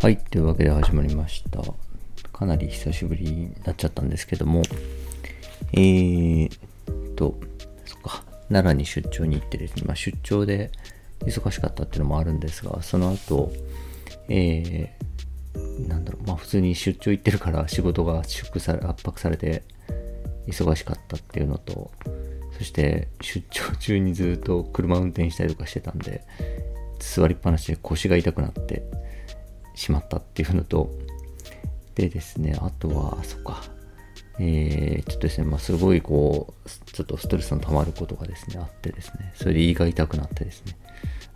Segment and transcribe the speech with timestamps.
[0.00, 0.16] はい。
[0.16, 1.60] というわけで始まりました。
[2.32, 4.62] かなり久しぶりになっちゃったんですけども、
[5.74, 7.38] えーっと、
[7.84, 10.70] そっか、奈良に出張に行ってですね、まあ、出張で
[11.26, 13.52] 忙しかったっていうのもあるんですが、その後、
[14.30, 19.64] えー、なんだろう、まあ普通に出張行ってるから仕事が圧縮され、圧迫されて
[20.46, 21.90] 忙しかったっていうのと、
[22.56, 26.24] そして出張中にずっと車運転したりとかしてたんで、
[27.00, 28.82] 座りっぱなしで腰が痛くなって
[29.74, 30.90] しまったっていうのと、
[31.94, 33.62] でですね、あとは、そっか、
[34.38, 40.76] えー、ちょっとですね、まあ、すごいこう、ちょっとストレスの溜まることがですね、あってですね、それで胃が痛くなってですね、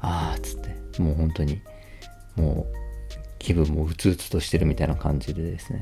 [0.00, 1.60] あーっつって、もう本当に、
[2.36, 2.74] もう
[3.38, 5.80] 気分もうつうつとしてるみたいな感じでですね、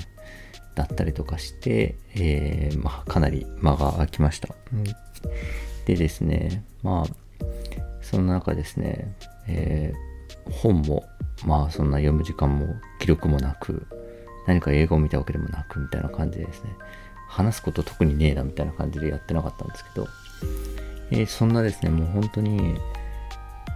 [0.75, 4.49] だったりとかして、えー、まあ、かなり間が空きました。
[5.87, 7.45] でですね、まあ、
[8.01, 9.17] その中ですね、
[9.47, 10.13] えー
[10.51, 11.05] 本も、
[11.45, 13.87] まあそんな読む時間も記録もなく、
[14.47, 16.77] 何か映画を見たわけでもなくみたいな感じでですね、
[17.29, 20.09] 話すこと特にねえなみたいな感じでやってなかったんですけど、
[21.11, 22.77] えーそんなですね、もう本当に、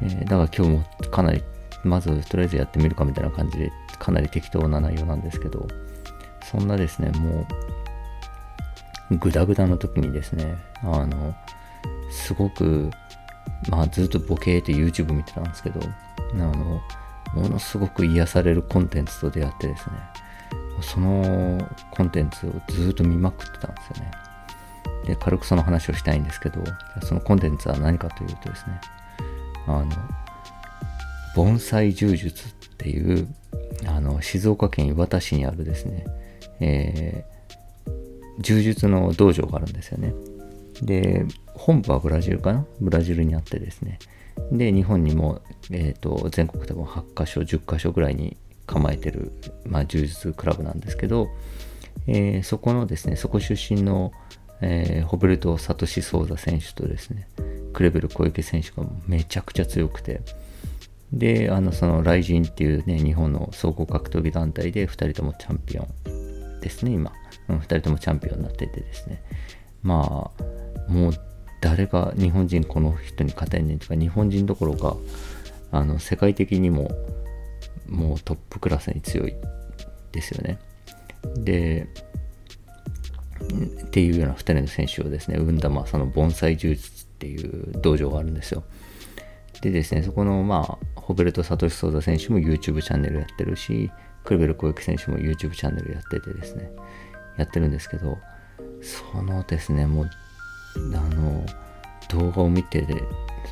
[0.03, 1.43] えーだから今日もかなり、
[1.85, 5.67] まずとりあえずやってみるかみたいな感じで、かなり適当な内容なんですけど、
[6.51, 7.47] そんなですね、も
[9.11, 11.35] う、グダグダの時にですね、あの、
[12.11, 12.91] すごく、
[13.71, 15.81] まあずっとボケーって YouTube 見てたんですけど、
[16.35, 16.81] あの、
[17.35, 19.93] ものすごく癒されるコンテンツと出会ってですね、
[20.81, 24.11] そのコンテンツをずっと見まくってたんですよね。
[25.07, 26.63] で、軽くその話をしたいんですけど、
[27.03, 28.81] そのコンテンツは何かというとですね、
[29.67, 29.91] あの、
[31.35, 33.29] 盆栽柔術っていう、
[33.87, 36.05] あの、静岡県磐田市にあるですね、
[36.61, 37.37] えー
[38.39, 40.13] 柔術の道場があるんですよね。
[40.83, 42.67] で、本部はブラジルかな？
[42.81, 43.99] ブラジルにあってですね。
[44.53, 49.33] で、日本にも、えっ、と、全国でも8カ所、10カ所ぐらいに構えてる、
[49.65, 51.29] まあ、柔術クラブなんですけど、
[52.07, 54.13] えーそこのですね、そこ出身の、
[54.61, 57.29] えーホベルト・サトシ・ソーザ選手とですね、
[57.73, 60.21] クレベル小池選手がめちゃくちゃ強くて、
[61.13, 67.13] で、あの、その、ライジンっていうね、日本の総合格闘技団体で2人ともチャンピオンですね、今。
[67.49, 69.23] うん、2人ともチャンピオンになっててですね。
[69.83, 70.43] まあ、
[70.89, 71.13] もう
[71.61, 74.97] 誰が日本人この人に勝てんねんとか、日本人どころか、
[75.73, 76.91] あの、世界的にも、
[77.89, 79.35] もうトップクラスに強い
[80.13, 80.59] ですよね。
[81.37, 81.89] で、
[83.85, 88.65] っていうような2人の選手をですね、生んだ、まあ、その盆栽柔術っていう道場があるんですよ。
[89.63, 93.91] でですね、そこの、まあ、ホベルト・サトシ・ソーザ選手も YouTube チャンネルやってるし、
[94.25, 96.71] クレベル小池選手も YouTube チャンネルやっててですね、
[97.39, 98.19] やってるんですけど、
[98.83, 100.11] そのですね、もう、
[100.95, 101.45] あの、
[102.09, 102.87] 動画を見て、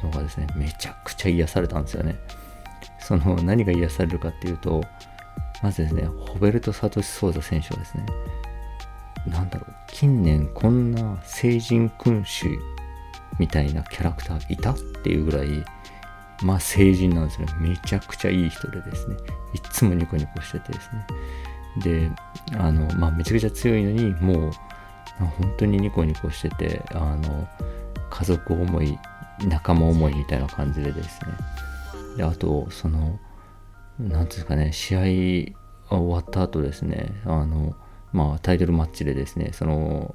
[0.01, 2.17] そのがですね、めちゃくちゃ癒されたんですよね。
[2.99, 4.83] その、何が癒されるかっていうと、
[5.62, 8.07] まずですね、ホベルト・サトシ・ソーザ選手はですね、
[9.27, 12.47] なんだろう、近年こんな聖人君主
[13.39, 15.65] みたいなキャラクターいたっていうぐらい、
[16.43, 17.55] まあ聖人なんですよね。
[17.61, 19.17] めちゃくちゃいい人でですね、
[19.55, 21.06] いっつもニコニコしててですね。
[21.83, 22.11] で、
[22.59, 24.53] あの、まあめちゃくちゃ強いのに、もう、
[25.19, 27.48] 本当にニコニコしてて、あの、
[28.10, 28.98] 家族思い、
[29.48, 31.32] 仲間思いみたいな感じでですね。
[32.16, 33.19] で、あと、その、
[33.98, 35.00] なんていうんですかね、試合
[35.94, 37.75] 終わった後ですね、あの、
[38.12, 40.14] まあ、タイトルマッチでですね、その、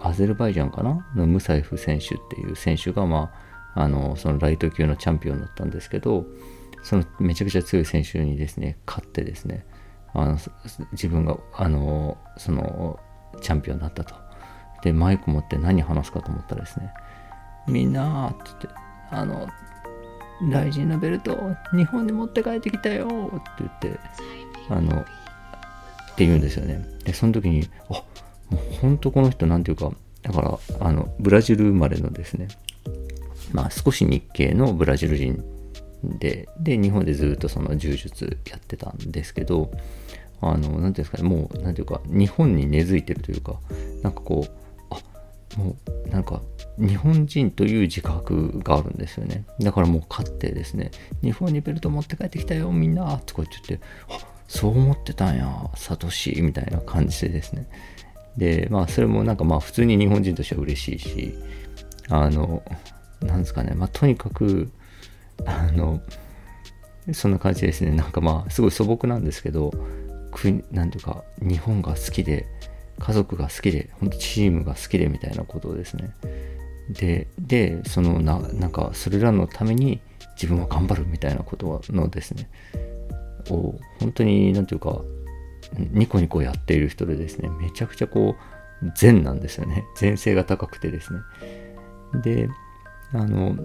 [0.00, 1.06] アゼルバイジャンかな？
[1.16, 3.32] のムサイフ選手っていう選手が、ま
[3.74, 6.24] あ、あの、そのライト級のチャンピオンだったんですけど、
[6.82, 9.66] そのめちゃくちゃ強い選手にですね、勝ってですね、
[10.14, 10.38] あの、
[10.92, 13.00] 自分が、あの、その、
[13.40, 14.14] チャンピオンになったと。
[14.82, 16.92] で、マイク持って何話すかと思ったらですね、
[17.66, 18.68] みんなーって言って、
[19.10, 19.48] あの、
[20.42, 21.36] 大事なベルト
[21.72, 23.06] 日本に持って帰ってきたよ
[23.36, 24.00] って言って
[24.68, 25.04] あのっ
[26.16, 28.04] て言うんですよねでその時にあも
[28.52, 29.90] う本当この人なんていうか
[30.22, 32.48] だからあのブラジル生まれのですね
[33.52, 35.42] まあ少し日系のブラジル人
[36.04, 39.72] でで日本でずっとその柔術やってたんですけど
[40.40, 43.56] あのなんていうんですかねもうなんていうか日本に根付いてるというか
[44.02, 44.50] なんかこう
[44.90, 44.98] あ
[45.58, 45.76] も
[46.06, 46.40] うなんか
[46.78, 49.44] 日本人という自覚があるんですよね。
[49.60, 50.92] だからもう勝ってですね、
[51.22, 57.66] 日本にベルト持って帰ってきたよ、みんなとか言ってて、あそう思ってたんや、サトシみたいな感じでですね。
[58.36, 61.34] で、まあそれもなんかまあ普通に日本人としては嬉しいし、
[62.08, 62.62] あの、
[63.20, 64.70] なんですかね、まあとにかく、
[65.44, 66.00] あの、
[67.12, 67.90] そんな感じですね。
[67.90, 69.72] なんかまあすごい素朴なんですけど、
[70.30, 72.46] 国なんていうか、日本が好きで、
[72.98, 76.10] 家族が好きで、本当チームが好きでみたいなことをですね、
[76.90, 80.00] で、で、そのな、なんか、それらのために
[80.34, 82.48] 自分は頑張るみたいなことのですね、
[83.50, 85.02] を本当に何て言うか
[85.76, 87.48] ニコニコやっている人でですね。
[87.60, 88.36] めちゃくちゃこ
[88.82, 89.84] う善なんですよね。
[89.96, 91.20] 善性が高くてですね。
[92.22, 92.48] で
[93.12, 93.56] あの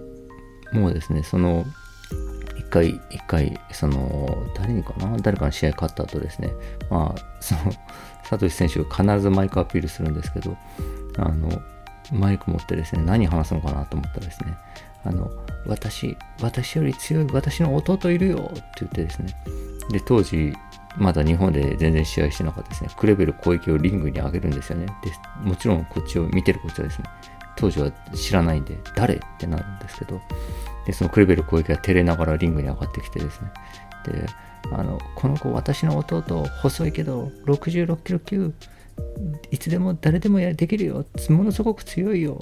[0.72, 1.64] もうですねその
[2.74, 5.16] 回一回その誰にかな？
[5.18, 6.52] 誰かの試合勝った後ですね。
[6.90, 7.72] まあその
[8.24, 10.56] サトシ選手が必ずマイクアピールするんですけど
[11.18, 11.60] あの
[12.10, 14.56] マイク持ってですね何話すのかなと思ったらですね
[15.04, 15.30] あの
[15.66, 19.34] 私私より強い私の弟いるよって言ってですね
[19.90, 20.54] で当時
[20.96, 24.86] まだ日本で全然試合してなかったですねクレベル攻撃をリングに上げるんですよね。
[24.86, 25.12] で
[25.46, 27.04] もちろんこっちを見てるこっちはですね
[27.56, 29.14] 当時は知らないんで誰？
[29.14, 30.20] ってなるんですけど
[30.86, 33.50] でそのクレベル攻撃が照れながらリングに上がってきてですね。
[34.06, 34.26] で
[34.72, 38.52] あのこの子私の弟細いけど66キロ級
[39.50, 41.04] いつでも誰でもやできるよ。
[41.28, 42.38] ものすごく強いよ。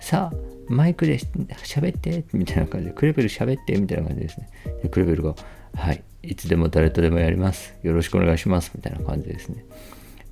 [0.00, 0.36] さあ
[0.68, 4.48] マイクで喋ってみたいな感じでクレベル喋ってみたいな感じですね。
[4.82, 5.34] でクレベルが
[5.74, 7.74] はいいつでも誰とでもやります。
[7.82, 8.72] よろしくお願いします。
[8.74, 9.64] みたいな感じですね。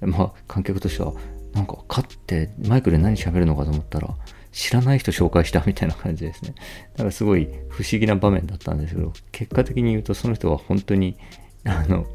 [0.01, 1.13] まあ観客としては
[1.53, 4.15] なんか勝ってマイクで何喋るのかと思ったら
[4.53, 6.55] 知らない人紹介したみたいな感じですね。
[6.93, 11.17] だからすごい不思議な場面だったんですけど、結果的に言うとその人は本当に、
[11.65, 12.07] あの、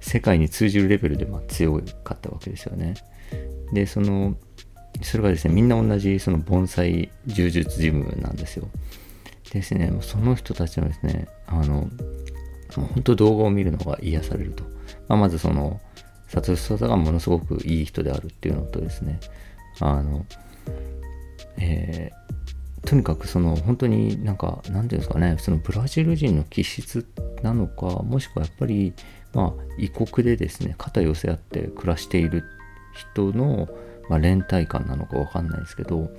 [0.00, 2.94] 世界に通じるレベルでま強かったわけですよね。
[3.72, 4.36] で、その、
[5.02, 8.68] それがですね、みんな同じその盆栽柔術ジムなんですよ。
[9.52, 11.90] ですね、その人たちのですね、あの、
[12.74, 14.64] 本当動画を見るのが癒されると。
[15.08, 15.80] まあ、まずその、
[16.32, 19.20] サトシソサがものすごくいい人であるっていうのとですね、
[19.80, 20.24] あの、
[21.58, 27.06] えー、とにかくその本当になんか何て言うんですかねそのブラジル人の気質
[27.42, 28.94] なのかもしくはやっぱり
[29.34, 32.44] まあ異国でですね肩寄せ合って暮らしている
[32.94, 33.68] 人の、
[34.08, 36.10] まあ、連帯感なのかわかんないですけど、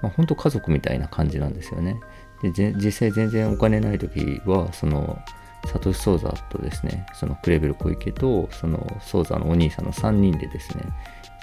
[0.00, 2.00] まあ、本当家族みたいな感じなんですよね。
[2.42, 5.18] で実際全然お金ない時はその
[5.66, 10.84] サトシ・ソーザとですねそのクレベル小池とそのソーザのお兄さんの3人でですね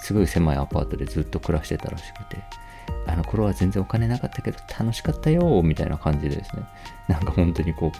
[0.02, 2.38] すごい狭いアパートでずっと暮らしてたらしくて
[3.06, 6.64] あの頃は全然お金なかったけど楽しかったよみたいな感じでですね
[7.08, 7.92] なんか本当にこ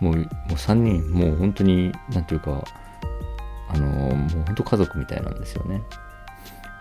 [0.00, 2.64] うもうもう3人もう本当に何ていうか
[3.68, 5.82] あのもう本当家族みたいなんですよね。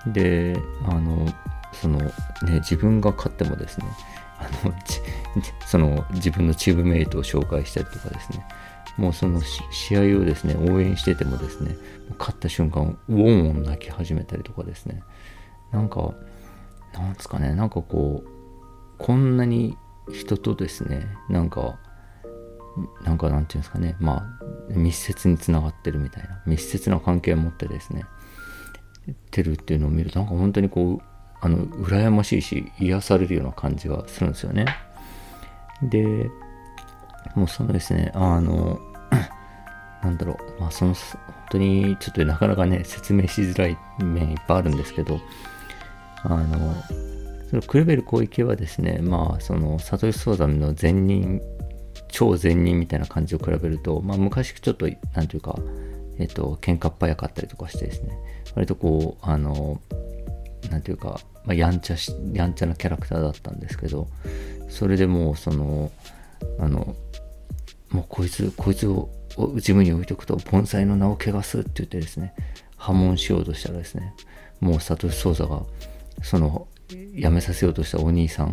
[0.08, 1.28] であの
[1.72, 2.12] そのね
[2.60, 3.86] 自分が勝ってもですね
[4.38, 4.74] あの
[5.66, 8.46] その自分のチームメイトを紹介したりとかですね
[8.98, 9.42] もうその
[9.72, 11.76] 試合をですね応援しててもですね
[12.20, 15.04] 勝った瞬間ウォンウォン泣き始めたりとかですね
[15.72, 16.14] なんか
[16.94, 18.28] なんですかね、なんかこう、
[18.98, 19.76] こんなに
[20.12, 21.80] 人とですね、なんか、
[23.04, 28.06] なんかなんていうんですかね、まあ、密接につながってるみたいな、密接な関係を持ってですね、
[29.32, 31.04] てるっていうのを見ると、なんか本当にこう、
[31.42, 34.66] あの、羨ましいし、癒されるような感じがするんですよね。
[35.82, 36.30] で、
[37.36, 38.80] もうそのですね、あの、
[40.04, 41.20] なんだろう、まあその、本
[41.52, 45.20] 当にちょっとなかなかね、説明しづらい面いっぱいあるんですけど、
[46.24, 46.74] あの
[47.50, 51.42] そのクレベル広域はですねまあそのサトシソーザの善人
[52.08, 55.58] 超善人みたいな感じを比べると、まあ、昔ちょっとなんていうか
[56.18, 58.18] えっと喧嘩っ早かったりとかしてですね。
[58.56, 59.82] 割とこうあの
[60.70, 64.08] なんていうか、まあ、やんちゃしやんちゃなキャラクターだったんですけど
[64.70, 65.92] それでもうその
[66.60, 66.96] あの
[67.94, 69.10] もうこいつこいつを
[69.58, 72.34] ジムに置いとくと盆栽の名を汚すって言ってですね
[72.76, 74.14] 破門しようとしたらですね
[74.60, 75.62] もうサトシソーザが
[76.22, 78.52] その辞めさせようとしたお兄さん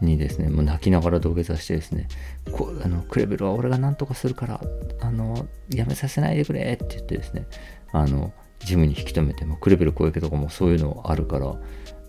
[0.00, 2.08] にですねもう泣きながら土下座してですね
[2.52, 4.60] こあのクレベルは俺が何とかするから
[5.00, 7.46] あの辞めさせないでくれって言ってですね
[7.92, 11.46] あのジムに引き止めてもクレベル攻撃とかもそういうのあるから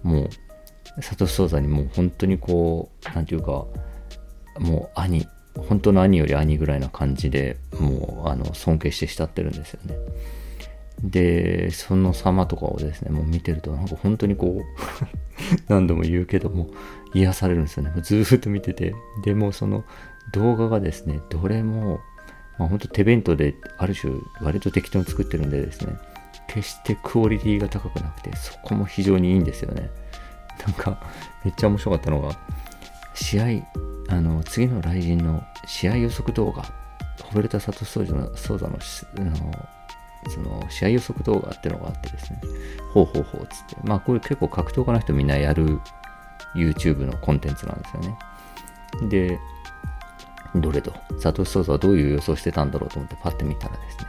[0.04, 0.30] も
[0.98, 3.66] うサトシソーザにもう本当にこう何て言うか
[4.60, 9.96] もう兄本当の兄より兄ぐらいな感じでもうあの尊敬して慕ってるんですよね。
[11.04, 14.64] で、その様とかをですね、もう見てると、なんか本当にこう
[15.68, 16.68] 何度も言うけども、
[17.14, 17.92] 癒されるんですよね。
[18.02, 18.94] ずーっと見てて。
[19.24, 19.84] でもその
[20.32, 22.00] 動画がですね、どれも、
[22.58, 25.96] まあ、本当手弁当である種割と適当に作ってるんでですね、
[26.48, 29.90] 決してクオリティが高くなくて、そこも非常にいいんですよね。
[30.66, 31.02] なんか、
[31.44, 32.38] めっちゃ面白かったのが、
[33.16, 33.46] 試合、
[34.12, 36.64] あの、次の雷神の試合予測動画、
[37.24, 38.78] ホベルタ・サトスソーのソーザの
[39.18, 39.68] あの
[40.30, 42.42] その試合予測動画っていうのがあってですね、
[42.94, 45.80] ほうほうほうっつって、まあこれ結構格闘家の人みんなやる
[46.54, 48.18] YouTube のコンテンツなんですよね。
[49.10, 49.40] で、
[50.56, 54.06] どれと、サトシソーザはどういう予想してたんだろうと思ってパッて見たらですね、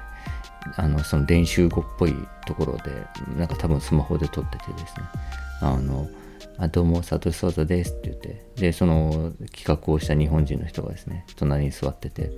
[0.77, 2.15] あの、その練習後っぽい
[2.47, 3.07] ところで、
[3.37, 5.05] なんか多分スマホで撮っててですね、
[5.61, 6.09] あの、
[6.59, 7.93] あどうも、サトシソーザです。
[7.93, 12.31] って言って、で、その企画をした日本人の人がですね、隣に座ってて、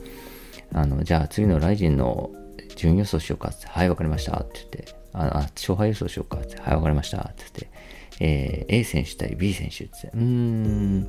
[0.73, 2.31] あの、じゃあ次のライジンの
[2.77, 4.39] 順予想しようかって、はい、わかりました。
[4.39, 7.19] って言って、あ、あ勝敗予想しようかって、はい、わかりました。
[7.19, 7.71] って言って、
[8.21, 11.09] えー、A 選手対 B 選手って、うーん、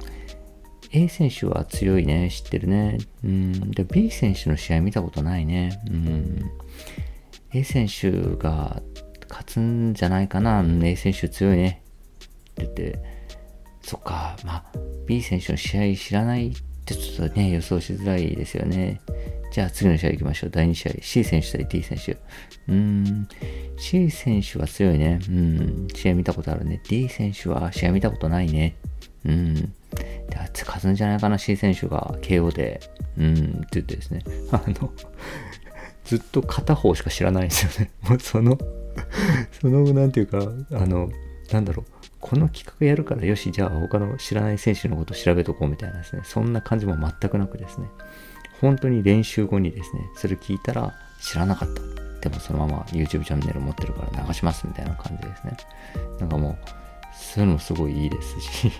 [0.91, 2.97] A 選手は強いね、知ってるね。
[3.23, 5.79] うん、で、B 選手の試合見たことないね。
[5.89, 6.51] うん、
[7.53, 8.81] A 選手が
[9.29, 10.65] 勝つんじゃないかな。
[10.83, 11.84] A 選手強いね。
[12.63, 12.99] ってて、
[13.83, 14.63] そっか、まあ、
[15.05, 16.53] B 選手の試合知らないっ
[16.85, 19.01] てちょっとね、予想しづらいですよね。
[19.51, 20.49] じゃあ次の試合行きましょう。
[20.49, 20.93] 第2試合。
[21.01, 22.11] C 選手対 D 選手。
[22.11, 23.27] うーん。
[23.77, 25.19] C 選手は強いね。
[25.29, 25.87] うん。
[25.93, 26.81] 試合見たことあるね。
[26.89, 28.75] D 選手は試合見たことないね。
[29.23, 29.55] うん。
[29.55, 29.69] で、
[30.53, 32.81] 勝つんじゃないかな、C 選手が KO で。
[33.17, 33.33] うん。
[33.33, 34.23] って言ってですね。
[34.51, 34.91] あの、
[36.03, 37.91] ずっと片方しか知らないんですよね。
[38.09, 38.57] もうその
[39.61, 40.39] その、なんていうか、
[40.71, 41.09] あの、
[41.51, 41.94] なんだろう。
[42.25, 46.23] この企画やるからよし、じゃあ他の知らない選手のこと調べとこうみたいなですね。
[46.25, 47.87] そんな感じも全くなくですね。
[48.59, 50.91] 本当に練習後にですね、それ聞いたら
[51.21, 51.81] 知らなかった。
[52.21, 55.55] でもそのまま YouTube チャンネル持ってるから流しますみたいな感じですね。
[56.19, 56.67] なんかもう、
[57.15, 58.71] そういうのもすごいいいですし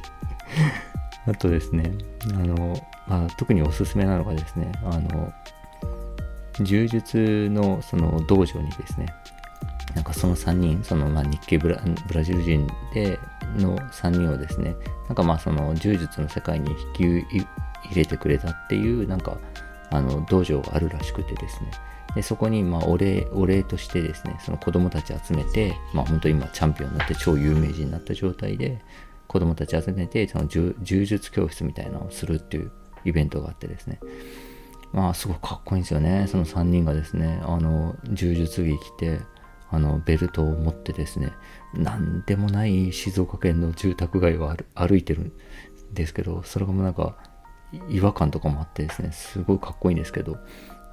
[1.29, 1.91] あとですね、
[2.31, 2.75] あの、
[3.07, 5.31] まあ、特におすすめなのがですね、あの、
[6.61, 9.05] 柔術のその道場にですね、
[9.93, 13.19] なんかその3人、そのまあ日系ブラブラジル人で
[13.55, 14.75] の3人をですね、
[15.07, 17.47] なんかまあその柔術の世界に引き入
[17.95, 19.37] れてくれたっていう、なんか
[19.91, 21.71] あの道場があるらしくてですね、
[22.15, 28.81] でそこにまあお礼お礼としてですね、その子供たち集めて、まあ本当今チャンピオンになって超有名人になった状態で、
[29.27, 32.71] 子供たち集めて、その柔術教室みたいなのをするっていう
[33.03, 33.99] イベントがあってですね、
[34.93, 36.27] まあすごくかっこいいんですよね。
[36.29, 39.19] その3人がですね、あの、柔術着着て、
[39.75, 41.33] あの、ベルトを持ってですね、
[41.73, 45.33] なんでもない静岡県の住宅街を歩いてるん
[45.93, 47.17] ですけど、それがもうなんか、
[47.89, 50.37] 違和感とかもあってですね、すごいかっこいいんですけど、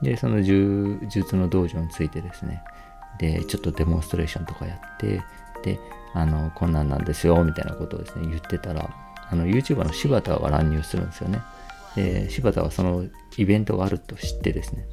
[0.03, 2.63] で、その柔術の道場についてですね、
[3.19, 5.23] で、ちょっとデモンストレーションとかやって、
[5.63, 5.79] で、
[6.13, 8.91] あの、こんなんなんですよ、みたいなことをですね、言ってたら、
[9.31, 11.41] あの、YouTuber の柴田が乱入するんですよね。
[11.95, 13.05] で、柴田はその
[13.37, 14.87] イベントがあると知ってですね、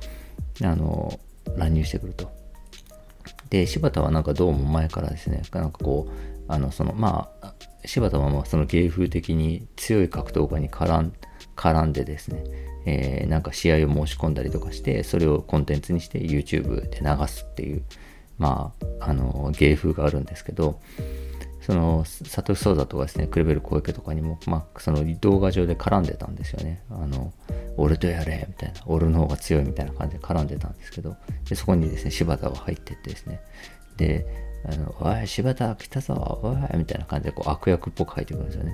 [0.63, 1.19] あの、
[1.58, 2.38] 乱入してくると。
[3.50, 6.12] で、柴田はなんかどうも前からですね、なんかこう、
[6.48, 7.53] あの、その、まあ、
[7.86, 11.13] 柴田はまあその芸風的に強い格闘家に絡ん
[11.56, 12.44] 絡んでですね、
[12.86, 17.84] えー、なんか試合を申し込んだりとかして、それをコンテンツにして YouTube で流すっていう、
[18.38, 20.79] まあ、あの、芸風があるんですけど、
[21.61, 26.83] その、サトシソーザとかですね、クレベル小池とかにも、まあ、その動画上で絡んでたんですよね。
[26.89, 27.33] あの、
[27.77, 31.15] 俺とやれみたいな、俺の方が強いみたいな感じで絡んでたんですけど、
[31.47, 33.41] でそこにですね、柴田が入ってってですね、
[33.97, 34.25] で、
[34.65, 38.73] あの、おい、柴田来たぞ、おい、みたいな感じでこう悪役っぽく入ってくるんですよね。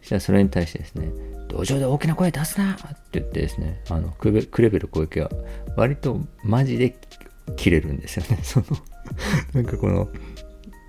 [0.00, 1.10] そしたらそれに対してですね、
[1.48, 5.30] 道場で大きな声出すなって言ってですね、あの、クレベル小池は
[5.76, 6.96] 割とマジで
[7.56, 8.38] 切れるんですよね。
[8.42, 8.66] その
[9.52, 10.08] なんかこの、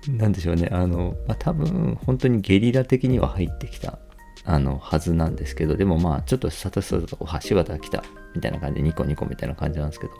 [0.08, 3.98] なんでしょうね、あの、まあ、多分本当にゲリラ的には入ってきた
[4.44, 8.02] あの、はずなんですけど、でもまあ、ちょっとサトシソと、橋渡来た、
[8.34, 10.12] みたいな感じで、ニコニコみたいな感じなんですけど、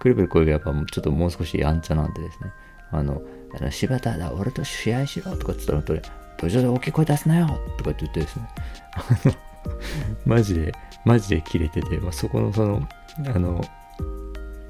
[0.00, 2.50] クリベル声がやっぱちょっともう少しやんちゃなんでですね、
[2.90, 3.20] あの、
[3.58, 6.00] あの柴田だ、俺と試合しろとかって言ったら、
[6.38, 8.48] 土壌で大きい声出すなよとかって言ってですね、
[8.94, 9.34] あの、
[10.24, 10.72] マジで、
[11.04, 12.88] マジでキレてて、まあ、そこのその、
[13.26, 13.62] あの、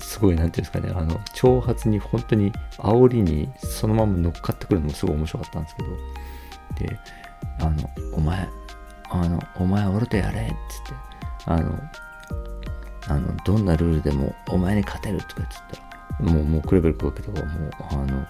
[0.08, 6.98] すごい、なんていうんですかね、あの、挑発に本当に煽りにそのまま乗っかってくるのもすごい面白かったんですけど、で、
[7.60, 8.48] あの、お前、
[9.10, 10.54] あの、お前俺とやれっつって、
[11.44, 11.78] あの、
[13.08, 15.48] あの、どんなルールでもお前に勝てるとか言っ
[16.18, 18.26] たら、もう、もうクレベルクけとかもう、あの、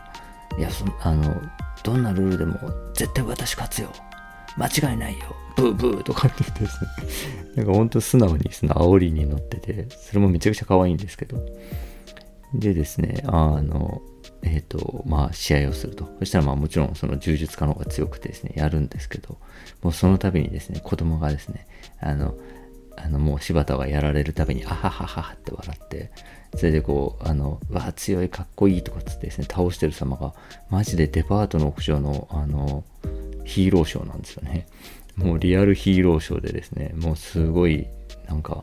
[0.59, 1.41] いや、そあの、
[1.85, 2.59] どんなルールでも
[2.93, 3.93] 絶対私勝つよ。
[4.59, 5.37] 間違いないよ。
[5.57, 6.91] ブーブーとかって言ってですね。
[7.57, 11.39] なんかほんと素直にその煽りに乗ってて、それもめちゃくちゃ可愛いんですけど。
[12.55, 14.03] でですね、あの、
[14.43, 16.09] えっ、ー、と、まあ、試合をすると。
[16.21, 19.39] そしたら、まあ、もちろん、その柔術家の方が強くてですね、やるんですけど、
[19.83, 21.67] もうその度にですね、子供がですね、
[22.01, 22.35] あの、
[22.97, 26.11] あの、もう柴田がやられるたびに、あはははって笑って、
[26.57, 30.35] それでこう、あの、わあ、強い、かっこいいとかつってですね、倒してる様が、
[30.71, 32.85] マジでデパートの屋上の、あの、
[33.49, 34.67] ヒーローショーなんですよね。
[35.17, 37.89] もうリアルヒーローショーでですね、もうすごい、
[38.29, 38.63] なんか、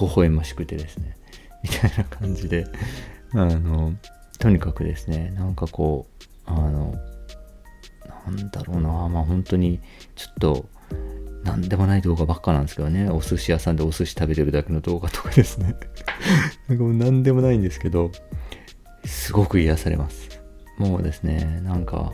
[0.00, 1.16] 微笑ましくてですね、
[1.62, 2.66] みたいな感じで、
[3.32, 3.94] あの、
[4.38, 6.94] とにかくですね、なんかこう、あの、
[8.26, 9.80] なんだろうな、まあ本当に、
[10.16, 10.66] ちょっと、
[11.44, 15.76] なんでもない動画ばっかなんですけどね、お寿司屋さんでお寿司食べてるだけの動画とかですね。
[16.68, 18.10] なんかもうなんでもないんですけど、
[19.04, 20.40] すごく癒されます。
[20.78, 22.12] もうですね、なんか、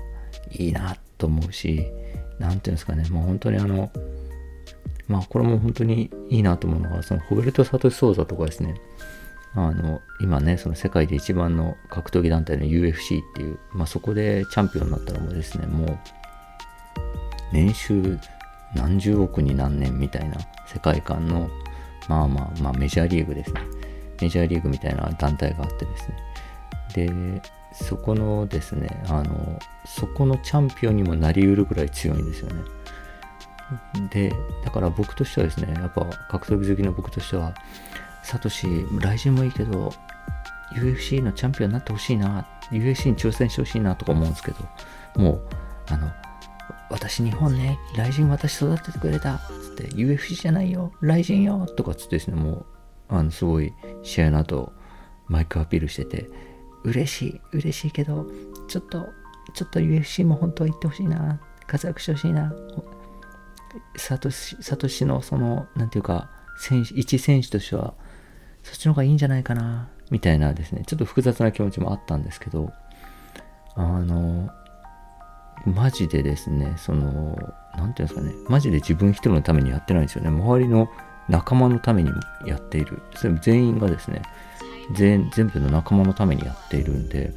[0.50, 1.86] いいなと思うし、
[2.38, 3.90] なんていうんですかね、もう本当にあの、
[5.08, 8.74] まあこれも本当にいいなと思うのが、そのホベルト・サトシ・ソーザとかですね、
[9.56, 15.98] あの今ねその世界で一番の格闘技団体の UFC っていう、まあ、そこでチャンピオンになったらもですねもう
[17.52, 18.18] 年収
[18.74, 21.48] 何十億に何年みたいな世界観の
[22.06, 23.62] まあまあまあメジャーリーグですね。
[24.20, 27.40] メジャーリーグみたいな団体があってですね。
[27.40, 27.42] で
[27.82, 32.62] そこのですねあのそこのチャンピオンにもなりうるぐらい強いんですよね。
[34.10, 34.32] で
[34.64, 37.54] だから僕としてはですねやっぱ格闘技好きの僕としては
[38.22, 38.66] サトシ
[39.00, 39.92] 来人もいいけど
[40.74, 44.58] UFC のチャンピオンになってほしいな UFC に挑戦してほしいなとか思うんですけど
[45.20, 45.48] もう
[45.88, 46.10] あの
[46.88, 52.66] 私日本ね、雷神私育ててくれたつって、UFC じゃないよ、雷神よとかつってですね、もう、
[53.08, 54.72] あの、すごい試合の後、
[55.26, 56.30] マイクアピールしてて、
[56.86, 58.26] 嬉しい、嬉しいけど、
[58.68, 59.08] ちょっと、
[59.54, 62.54] ちょっと UFC も本当は行ってほしいな、活躍してほしいな、
[63.96, 67.94] サトシ、サトシのその、なんていうか、選手、一選手としては、
[68.62, 72.72] そっちの方がいいんじゃないかな、みたいなですね、ちょっと複雑な気持ちもあったんですけど、
[73.74, 74.48] あの、
[75.64, 77.36] マジでですね、その、
[77.76, 80.28] なんていうんですかね、マジで自分一人のためにやってないんですよね。
[80.28, 80.88] 周りの
[81.28, 82.10] 仲間のために
[82.46, 83.02] やっている。
[83.42, 84.22] 全員がですね、
[84.94, 87.32] 全全部の仲間のためにやっているんで、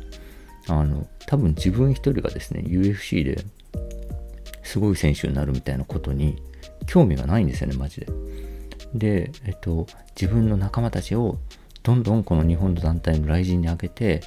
[0.67, 3.43] あの、多分自分一人がですね、UFC で
[4.63, 6.41] すごい選手になるみたいなことに
[6.85, 8.07] 興味がないんですよね、マジで。
[8.93, 9.87] で、えっと、
[10.19, 11.39] 自分の仲間たちを
[11.83, 14.21] どんどんこの日本の団体の雷神に上げて、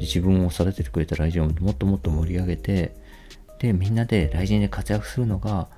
[0.00, 2.94] 自分を育ててくれた雷神をもっともっと盛り上げて、
[3.58, 5.68] で、みんなで雷神で活躍するのが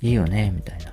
[0.00, 0.92] いいよね、みたいな。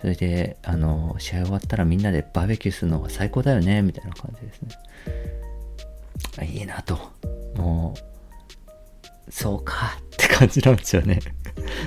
[0.00, 6.46] それで、あの、試合終わったらみんなでバーベキューするのが最高だよね、みたいな感じですね。
[6.46, 6.98] いいなと。
[7.56, 7.94] も
[9.28, 11.20] う、そうかって感じなんですよね。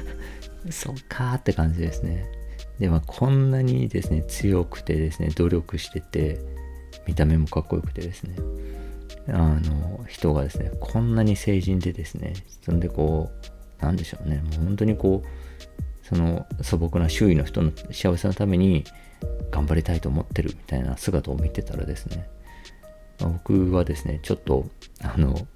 [0.72, 2.26] そうかって感じですね。
[2.80, 6.40] で、まあ、こんなにですね、強くてですね、努力してて、
[7.06, 8.36] 見た目もかっこよくてですね、
[9.28, 13.30] あの、人がですね、こんなに成人でですね、そんでこ
[13.82, 15.28] う、なんでしょうね、もう本当にこう、
[16.10, 18.84] その素朴な周囲の人の幸せのために
[19.52, 22.28] 頑張りたいと思ってるみたいな姿を見てたらですね、
[23.20, 24.66] まあ、僕はですね、ちょっと、
[25.04, 25.48] あの、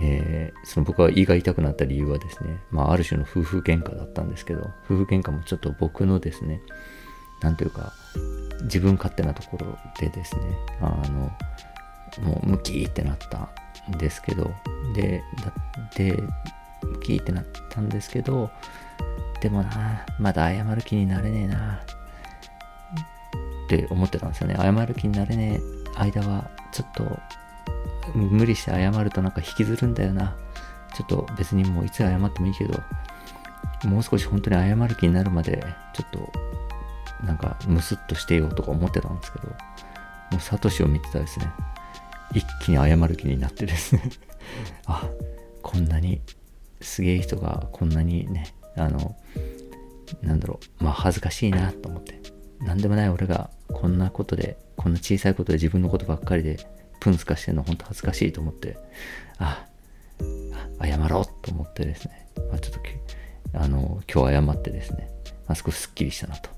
[0.00, 6.62] えー、その僕は胃が痛くなった理由はですね、まあ、ある種の夫婦喧嘩だったんですけど、夫婦喧嘩もちょっと僕のですね、
[7.42, 7.92] なんというか、
[8.62, 10.42] 自分勝手なところでですね、
[10.80, 11.30] あの、
[12.26, 13.50] もうムキーってなった
[13.94, 14.50] んですけど、
[14.94, 15.22] で、
[15.94, 16.22] で、
[17.02, 18.50] キーってなったんですけど、
[19.44, 21.78] でもな、まだ謝る気になれねえな、
[23.66, 24.54] って思ってたんですよね。
[24.56, 25.60] 謝る気になれね
[25.96, 27.18] え間は、ちょっと、
[28.14, 30.34] 無理して謝るとなんか引きずるんだよな。
[30.94, 32.80] ちょっと別にもういつ謝ってもいいけど、
[33.86, 36.32] もう少し本当に謝る気になるまで、ちょっと、
[37.26, 41.52] なんかムスッとしてようとか思ってたんですけど、もうサトシを見てたですね、
[42.32, 44.04] 一気に謝る気になってですね
[44.88, 45.06] あ、
[45.60, 46.22] こんなに
[46.80, 49.16] すげえ人がこんなにね、あの、
[50.22, 52.20] なんだろう、まあ恥ずかしいなと思って。
[52.60, 56.58] なんでもない俺がこんなことで、こんな小さいことで自分のことばっかりで
[57.00, 58.76] プンスカしてるの本当恥ずかしいと思って、
[59.38, 59.66] あ、
[60.82, 62.80] 謝ろうと思ってですね、まあ、ちょっと、
[63.58, 65.10] あの、今日謝ってですね、
[65.46, 66.50] まあ、少しすっきりしたなと。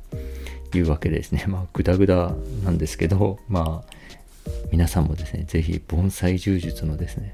[0.75, 7.33] いうわけでですね、まあ、ぐだぐだなんですけど、まあ、皆さんもですね、ぜひ盆栽柔術のですね、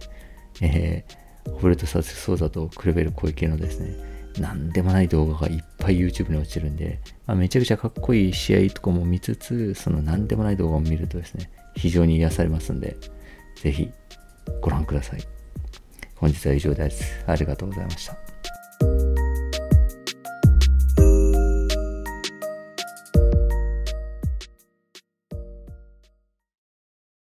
[0.61, 1.23] えー
[1.61, 3.95] ホルトサスソーザと比べる小池のですね、
[4.39, 12.97] なんでもない動画がいっぱい YouTube に落ちてるんで、まあ、めちゃくちゃかっこいい試合とかも見つつ、その何でもない動画を見るとですね、非常に癒されますんで、
[13.57, 13.91] ぜひ
[14.61, 15.21] ご覧ください。
[16.17, 17.25] 本日は以上です。
[17.27, 18.22] ありがとうございました。